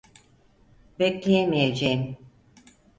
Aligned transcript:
Bekleyemeyeceğim. 0.99 2.17